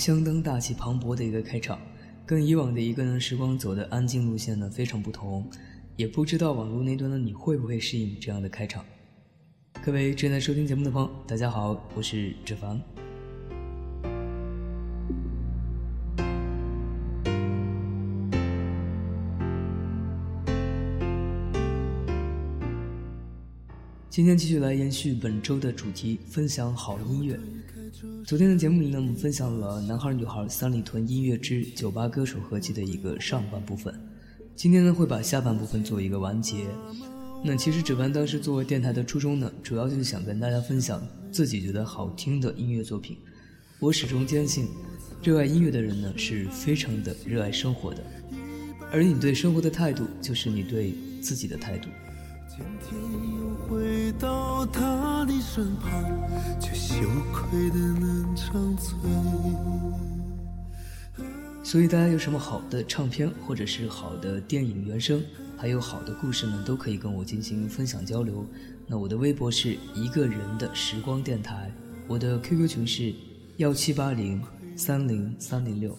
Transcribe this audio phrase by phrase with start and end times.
[0.00, 1.78] 相当大气磅礴的一个开场，
[2.24, 5.46] 跟以往的一个人时光走的安静路线呢非常不同，
[5.94, 8.82] 也不知道网络那端的你会不会适应这样的开场。
[9.84, 12.80] 各位正在收听节目的朋友，大家好，我是志凡。
[24.08, 27.38] 今天继续来延续本周的主题，分享好音乐。
[28.24, 33.94] 昨天的节目里呢，我们分享了男孩女孩三里屯音乐之酒吧歌手合集的一个上半部分。
[34.54, 36.66] 今天呢，会把下半部分做一个完结。
[37.42, 41.02] 那其实指凡当时作为电台的初衷呢，主要就是想跟大家分享
[41.32, 43.16] 自己觉得好听的音乐作品。
[43.78, 44.68] 我始终坚信，
[45.22, 48.04] 热爱音乐的人呢，是非常的热爱生活的。
[48.92, 51.88] 而你对生活的态度，就是你对自己的态度。
[52.48, 53.00] 今天
[54.12, 55.90] 到他的身旁，
[56.60, 58.96] 却羞愧的能长嘴。
[61.62, 65.22] 所以大家有什么好的唱片或者是好的电影原声，
[65.56, 68.44] 还有好的故事呢，都可以跟我进行分享交流。
[68.88, 71.72] 那我的微博是一个人的时光电台，
[72.08, 73.14] 我的 QQ 群是
[73.58, 74.42] 幺七八零
[74.74, 75.96] 三零三零六，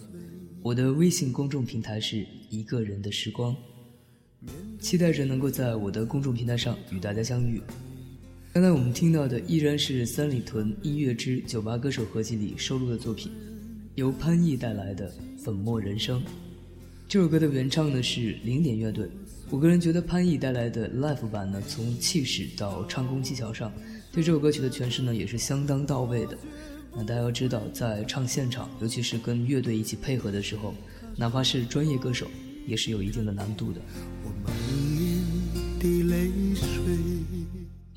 [0.62, 3.56] 我的微信公众平台是一个人的时光，
[4.81, 7.62] 期待着能够在我的公众平台上与大家相遇。
[8.53, 13.31] 刚才我们听到的依然是三里屯音乐之酒吧歌手合集里收录的作品，
[13.95, 15.09] 由潘毅带来的
[15.42, 16.19] 《粉墨人生》。
[17.07, 19.09] 这首歌的原唱呢是零点乐队。
[19.50, 23.71] 我个人觉得潘毅带来的 live 版呢，从气势到唱功技巧上，
[24.12, 26.38] 对这首歌曲的诠释呢也是相当到位的。
[26.94, 30.75] 那大家要知道，在唱现场，尤其是跟乐队一起配合的时候，
[31.15, 32.27] 哪怕是专业歌手，
[32.68, 33.80] 也是有一定的难度的。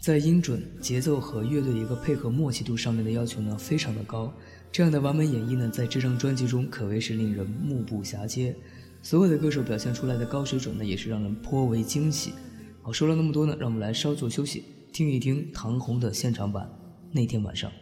[0.04, 4.30] 在音准、节奏和乐队一个配合默契度上面的要求呢，非常的高。
[4.70, 8.54] 这样的完美演绎呢，在这张专辑中可谓是令人目不暇接。
[9.00, 12.34] 所有的歌手表现出来的高水准呢，也是让人颇为惊喜。
[12.82, 16.68] 好，说了那么多呢，让我们来稍作休息，听一听唐红的现场版。
[17.10, 17.72] 那天晚上。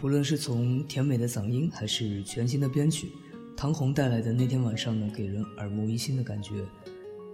[0.00, 3.10] 不论是从甜美的嗓音，还是全新的编曲，
[3.56, 6.64] 唐红带来的那天晚上呢，给人耳目一新的感觉。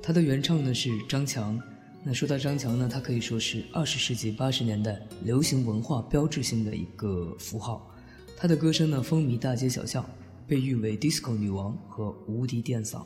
[0.03, 1.61] 他的原唱呢是张强。
[2.03, 7.91] 那说到张强呢，他可以说是二十世纪八十年代流行文化标志性的一个符号。
[8.37, 10.05] 他的歌声呢风靡大街小巷，
[10.47, 13.03] 被誉为 disco 女王和无敌电嗓。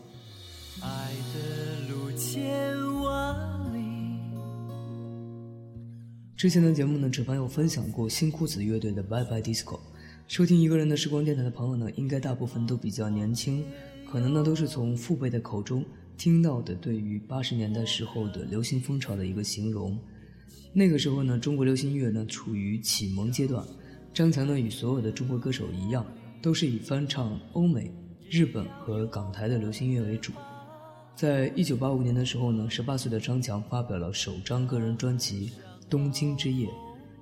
[0.80, 3.57] 爱的路千万
[6.38, 9.74] 之前的节目呢，纸凡有分享过新裤子乐队的《Bye Bye Disco》。
[10.28, 13.64] 收听一个人的时光电台的朋友呢，应该大部分都比较年轻，
[14.08, 15.84] 可能呢都是从父辈的口中
[16.16, 19.98] 听到的对于八十年代时候的流行风潮的一个形容。
[20.72, 23.66] 那个时候呢，中国流行乐呢处于启蒙阶段，
[24.14, 26.06] 张强呢与所有的中国歌手一样，
[26.40, 27.92] 都是以翻唱欧美、
[28.30, 30.32] 日本和港台的流行乐为主。
[31.16, 35.50] 在一九八五年的时候呢，十八岁的张强发表了首张个人专辑。
[35.88, 36.68] 东京之夜，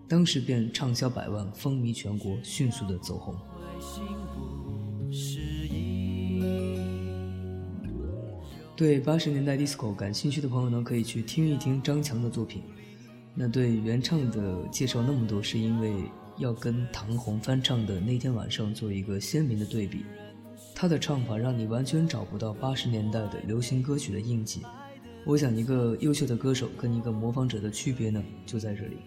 [0.09, 3.35] 当时便畅销百万，风靡全国，迅速的走红。
[8.77, 12.63] 对八十年代 disco 感兴趣的朋友呢，可以去听一听张强的作品。
[13.35, 15.95] 那对原唱的介绍那么多，是因为
[16.39, 20.05] 要跟唐红翻唱的那天晚上做一个鲜明的对比。
[20.75, 24.61] 他的唱法让你完全找不到八十年代的流行歌曲的印记。
[25.27, 28.99] 我想，一个优秀的歌手跟一个模仿者的区别呢，就在这里，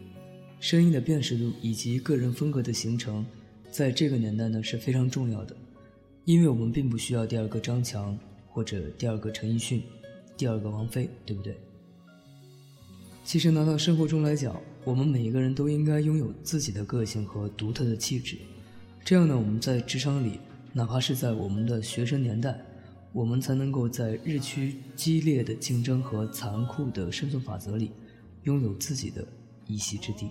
[0.59, 3.25] 声音的辨识度以及个人风格的形成，
[3.71, 5.55] 在这个年代呢是非常重要的，
[6.25, 9.81] 因为我们并不需要第二个张强或者第二个陈奕迅，
[10.35, 11.55] 第二个王菲，对不对？
[13.23, 18.35] 其实拿到生活中来讲，我们每一个人都应该拥有自己的个性和独特的气质，
[19.05, 20.41] 这样呢，我们在职场里，
[20.73, 22.59] 哪怕是在我们的学生年代。
[23.11, 27.91] 我们才能够在日趋激烈的竞争和残酷的生存法则里，
[28.43, 29.25] 拥有自己的
[29.65, 30.29] 一席之地。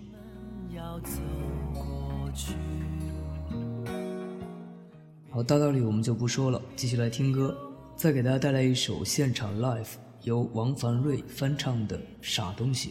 [5.30, 7.56] 好，大道理我们就不说了，继续来听歌。
[7.96, 12.90] 再给大家带来一首现场 live，由王凡瑞翻唱的《傻东西》。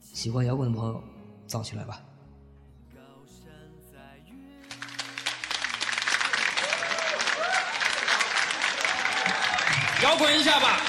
[0.00, 1.02] 喜欢摇滚的朋友，
[1.46, 2.02] 造起来吧。
[10.10, 10.80] 摇滚一下吧，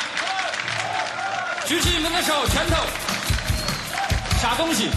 [1.68, 2.76] 举起你们的手，拳头，
[4.42, 4.90] 啥东西？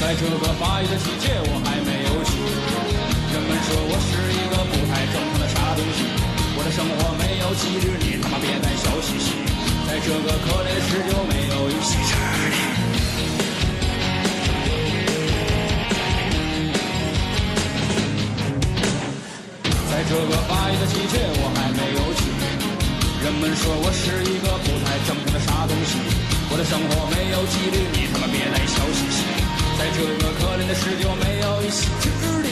[0.00, 1.69] 在这个发育的季节，我还
[6.70, 9.34] 生活没有纪律，你他妈别再笑嘻嘻。
[9.88, 12.56] 在这个可怜的世界，没有一席之地。
[19.90, 22.22] 在这个发育的季节，我还没有起。
[23.24, 25.98] 人们说我是一个不太正常的傻东西。
[26.52, 29.26] 我的生活没有纪律，你他妈别再笑嘻嘻。
[29.76, 32.06] 在这个可怜的世界，没有一席之
[32.46, 32.48] 地。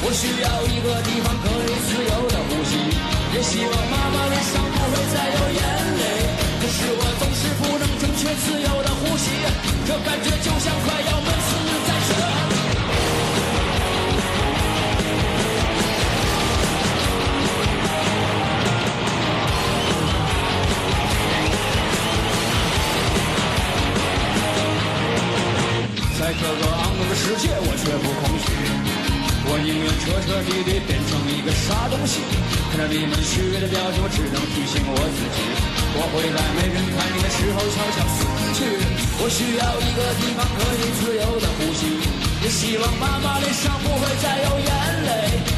[0.00, 3.17] 我需要一个地方可以自由的呼吸。
[3.34, 5.60] 也希望妈妈脸上不会再有眼
[5.98, 6.02] 泪，
[6.60, 9.30] 可是我总是不能正确自由的呼吸，
[9.86, 11.48] 这感觉就像快要闷死
[11.86, 12.54] 在这里。
[26.18, 28.67] 在这个肮脏的世界，我绝不空虚。
[29.50, 32.20] 我宁愿彻彻底底变成一个傻东西，
[32.68, 35.40] 看着你们虚伪的表情，我只能提醒我自己，
[35.96, 38.60] 我会在没人看你的时候悄悄死去。
[39.20, 41.96] 我需要一个地方可以自由的呼吸，
[42.44, 44.68] 也希望妈妈脸上不会再有眼
[45.04, 45.57] 泪。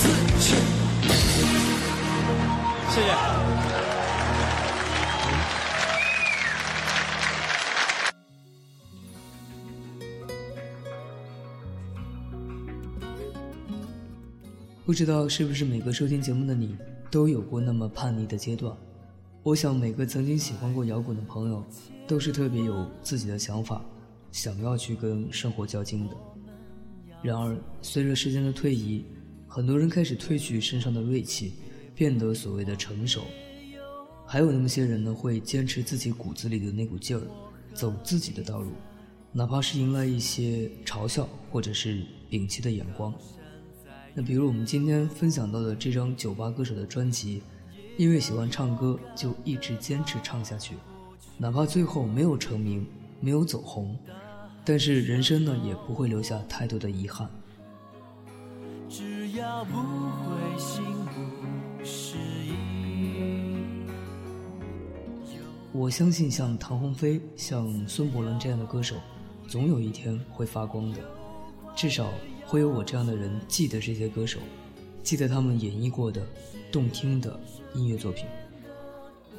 [0.00, 0.08] 谢
[3.02, 3.04] 谢。
[14.86, 16.76] 不知道是不是每个收听节目的你
[17.10, 18.76] 都有过那么叛逆的阶段？
[19.42, 21.64] 我想每个曾经喜欢过摇滚的朋友，
[22.08, 23.84] 都是特别有自己的想法，
[24.32, 26.16] 想要去跟生活较劲的。
[27.22, 29.04] 然而，随着时间的推移，
[29.52, 31.54] 很多人开始褪去身上的锐气，
[31.92, 33.22] 变得所谓的成熟。
[34.24, 37.22] 还有那么些人呢，会坚持自己骨子里的那股劲儿，
[37.74, 38.70] 走自己的道路，
[39.32, 43.12] 哪怕是迎来一些嘲笑或者是摒弃的眼光。
[44.14, 47.42] 那比如我们今天分享到的这张酒吧歌手的专辑，
[47.96, 50.76] 因为喜欢唱歌，就一直坚持唱下去，
[51.36, 52.86] 哪怕最后没有成名，
[53.20, 53.98] 没有走红。
[54.64, 57.28] 但是人生呢，也不会留下太多的遗憾。
[59.64, 63.86] 不会心不适应。
[65.72, 68.96] 我相信像唐鸿飞、像孙伯伦这样的歌手，
[69.46, 70.98] 总有一天会发光的，
[71.76, 72.08] 至少
[72.46, 74.40] 会有我这样的人记得这些歌手，
[75.02, 76.26] 记得他们演绎过的
[76.72, 77.38] 动听的
[77.74, 78.26] 音乐作品。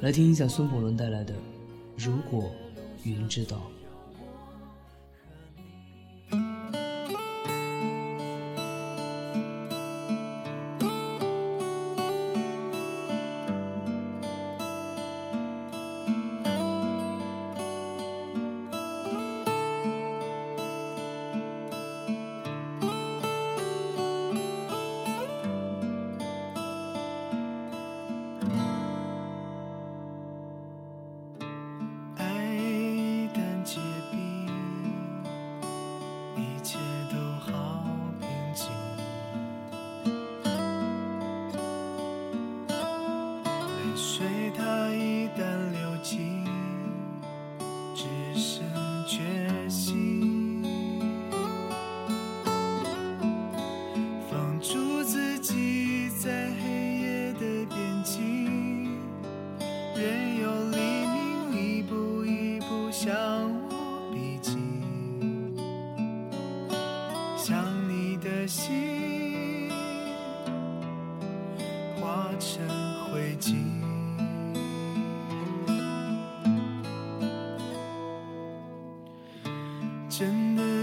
[0.00, 1.34] 来听一下孙伯伦带来的
[1.96, 2.50] 《如果
[3.04, 3.56] 云知道》。
[80.12, 80.81] 真的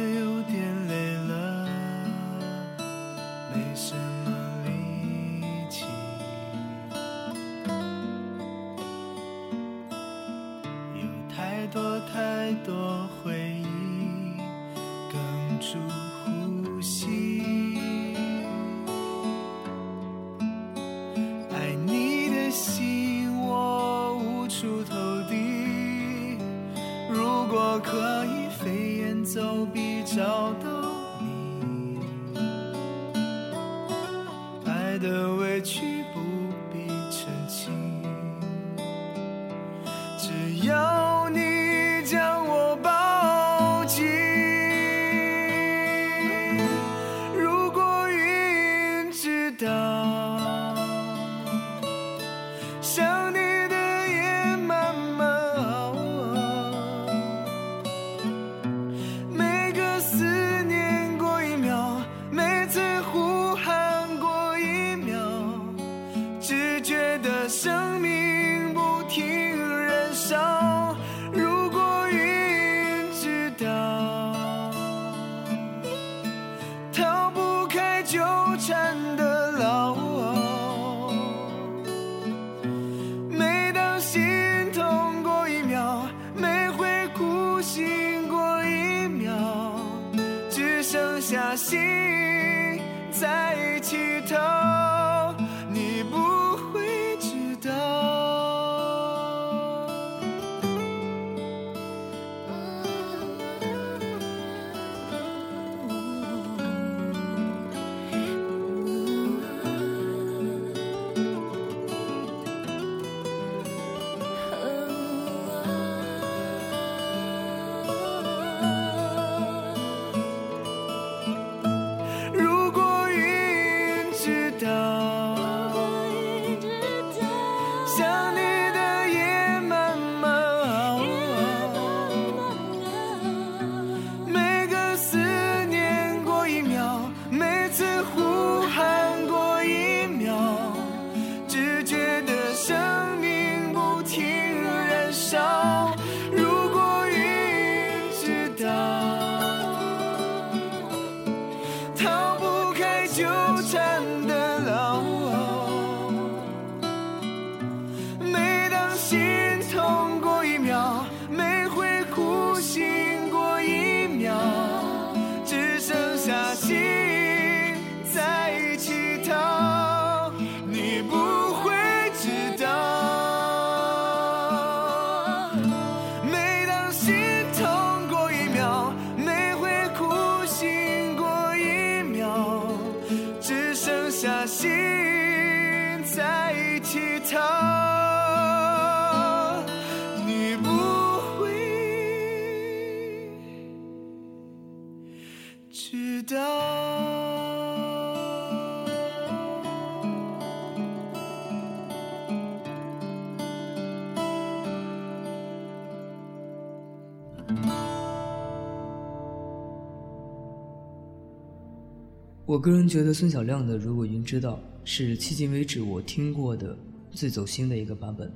[212.49, 216.75] 我个人觉得孙晓亮的《如果云知道》是迄今为止我听过的
[217.12, 218.33] 最走心的一个版本。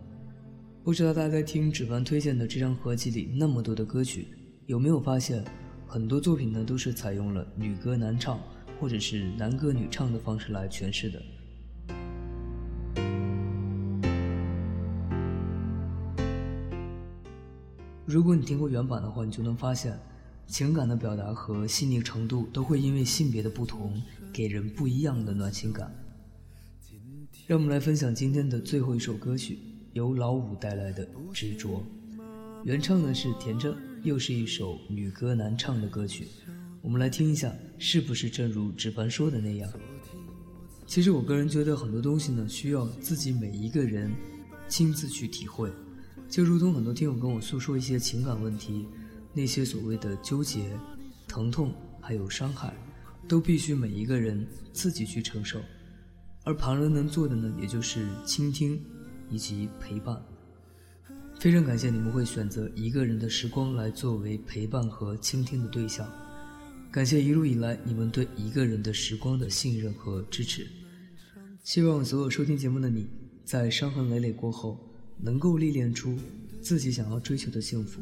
[0.83, 4.27] 不知道大家在听指凡推荐的这张合集里那么多的歌曲，
[4.67, 5.43] 有没有发现
[5.87, 8.39] 很多作品呢都是采用了女歌男唱
[8.79, 11.19] 或者是男歌女唱的方式来诠释的？
[18.05, 19.97] 如果你听过原版的话，你就能发现。
[20.47, 24.01] 情感的表达和细腻程度都会因为性别的不同，
[24.31, 25.91] 给人不一样的暖心感。
[27.47, 29.59] 让我们来分享今天的最后一首歌曲，
[29.93, 31.83] 由老五带来的《执着》，
[32.63, 36.27] 原唱呢是田震，又是一首女歌男唱的歌曲。
[36.81, 39.69] 我们来听一下，是不是正如纸凡说的那样？
[40.85, 44.11] 其实我个人觉得很多东西呢，需要自己每一个人
[44.67, 45.71] 亲自去体会，
[46.29, 48.85] 就如同很多听友跟我诉说一些情感问题。
[49.33, 50.77] 那些所谓的纠结、
[51.27, 52.73] 疼痛还有伤害，
[53.27, 55.59] 都必须每一个人自己去承受，
[56.43, 58.79] 而旁人能做的呢，也就是倾听
[59.29, 60.21] 以及陪伴。
[61.39, 66.07] 非常感谢你们会选择一个人的时光来作为陪伴和倾听的对象，
[66.91, 70.67] 感谢一路以来你们对一个人的时光的信任和支持。
[71.63, 73.07] 希望所有收听节目的你
[73.43, 74.79] 在伤痕累累过后，
[75.17, 76.17] 能够历练出
[76.61, 78.01] 自己想要追求的幸福。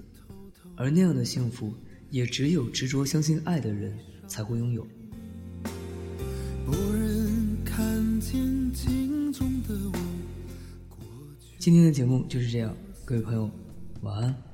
[0.81, 1.71] 而那样的幸福，
[2.09, 3.95] 也只有执着相信爱的人
[4.27, 4.87] 才会拥有。
[11.59, 13.47] 今天的节目就是这样，各位朋友，
[14.01, 14.50] 晚安。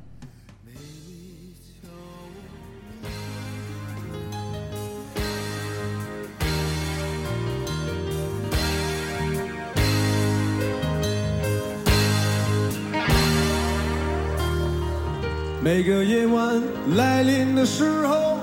[15.67, 16.63] 每个夜晚
[16.95, 18.37] 来临的时候，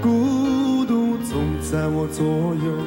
[0.00, 2.78] 孤独总在我左右。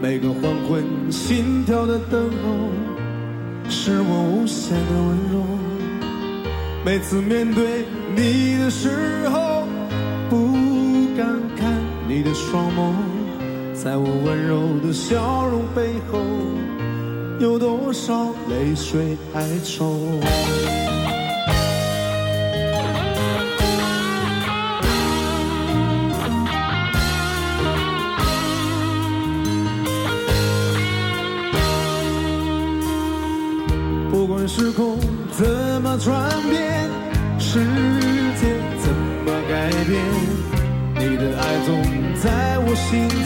[0.00, 5.44] 每个黄昏心跳的等候，是我无限的温柔。
[6.86, 9.66] 每次面对你的时候，
[10.30, 10.52] 不
[11.16, 11.26] 敢
[11.56, 11.74] 看
[12.06, 12.94] 你的双眸，
[13.74, 16.20] 在我温柔的笑容背后，
[17.40, 20.20] 有多少泪水哀愁？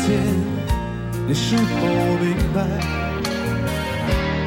[0.06, 0.18] 间，
[1.28, 1.62] 你是否
[2.20, 2.58] 明白？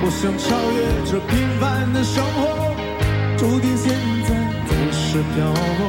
[0.03, 0.77] 我想超越
[1.09, 1.63] 这平凡
[1.93, 2.75] 的生活，
[3.37, 3.89] 注定现
[4.27, 4.29] 在
[4.67, 5.35] 暂时漂
[5.77, 5.79] 泊，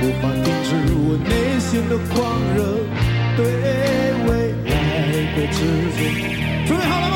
[0.00, 1.30] 无法停止我内
[1.60, 2.16] 心的狂
[2.56, 2.58] 热，
[3.36, 3.40] 对
[4.26, 4.30] 未
[4.64, 4.74] 来
[5.36, 5.56] 的执
[5.92, 6.00] 着。
[6.66, 7.14] 准备好了吗？